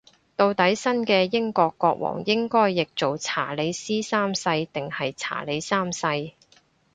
[0.35, 6.31] 到底新嘅英國國王應該譯做查理斯三世定係查理三世